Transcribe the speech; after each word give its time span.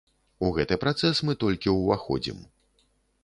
У 0.45 0.47
гэты 0.55 0.77
працэс 0.83 1.19
мы 1.29 1.35
толькі 1.45 1.75
ўваходзім. 1.75 2.39